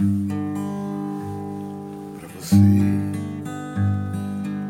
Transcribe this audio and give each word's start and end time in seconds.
Pra 0.00 0.06
você 2.28 2.56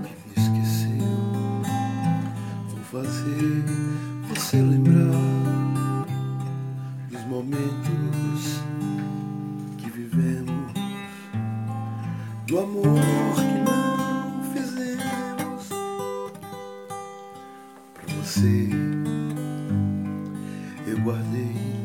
que 0.02 0.10
me 0.26 0.34
esqueceu, 0.36 1.62
vou 2.66 2.82
fazer 2.90 3.64
você 4.28 4.56
lembrar 4.56 6.04
dos 7.12 7.24
momentos 7.26 8.60
que 9.78 9.88
vivemos, 9.88 10.72
do 12.48 12.58
amor 12.58 13.00
que 13.36 13.54
não 13.70 14.42
fizemos. 14.52 15.68
Pra 17.94 18.14
você 18.16 18.68
eu 20.88 20.98
guardei 21.04 21.79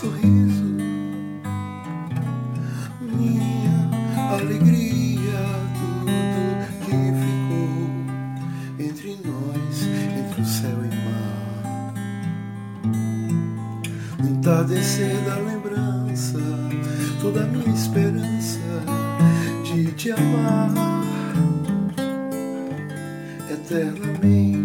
sorriso, 0.00 0.64
minha 3.02 3.90
alegria, 4.32 5.42
tudo 5.76 6.10
que 6.86 6.96
ficou 7.20 7.76
entre 8.78 9.10
nós, 9.28 9.74
entre 10.18 10.40
o 10.40 10.46
céu 10.46 10.78
e 10.86 10.88
mar. 11.04 11.92
No 14.22 14.30
entardecer 14.30 15.22
da 15.26 15.36
lembrança, 15.36 16.38
toda 17.20 17.42
a 17.42 17.46
minha 17.46 17.74
esperança 17.74 18.58
de 19.64 19.92
te 19.92 20.12
amar 20.12 20.70
eternamente. 23.50 24.59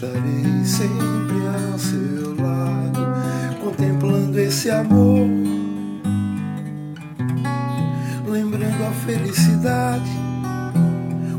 Estarei 0.00 0.64
sempre 0.64 1.36
ao 1.46 1.78
seu 1.78 2.34
lado, 2.42 3.00
contemplando 3.62 4.40
esse 4.40 4.70
amor, 4.70 5.28
lembrando 8.26 8.82
a 8.88 8.90
felicidade, 9.04 10.10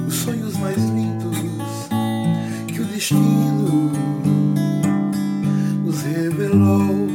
os 0.08 0.14
sonhos 0.14 0.56
mais 0.58 0.78
lindos 0.78 1.38
que 2.68 2.82
o 2.82 2.86
destino 2.86 3.92
nos 5.84 6.04
revelou. 6.04 7.10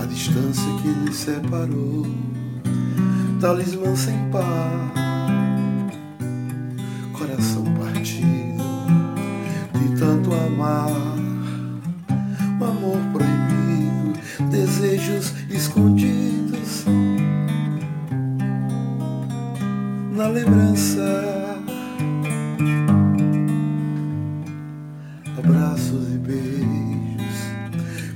a 0.00 0.06
distância 0.06 0.64
que 0.80 0.88
nos 0.88 1.16
separou, 1.16 2.06
talismã 3.40 3.96
sem 3.96 4.16
par, 4.30 5.01
coração 7.22 7.62
partido 7.74 8.64
de 9.78 9.96
tanto 9.96 10.34
amar, 10.34 10.90
o 12.60 12.64
amor 12.64 12.98
proibido, 13.12 14.50
desejos 14.50 15.32
escondidos 15.48 16.84
na 20.10 20.26
lembrança. 20.26 21.60
Abraços 25.38 26.12
e 26.14 26.18
beijos 26.18 27.36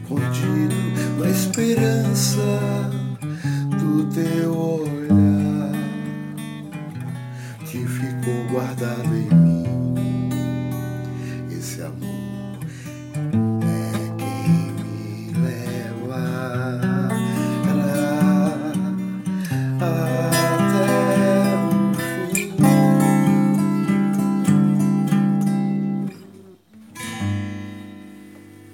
contido 0.09 0.75
na 1.21 1.31
esperança 1.31 2.91
do 3.79 4.05
teu 4.13 4.59
olhar 4.59 4.96
guardado 8.57 9.15
em 9.15 9.29
mim. 9.35 9.65
Esse 11.51 11.83
amor 11.83 12.59
é 13.63 13.93
quem 14.17 14.73
me 14.73 15.33
leva. 15.43 16.57